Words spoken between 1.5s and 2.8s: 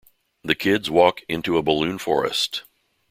a balloon forest.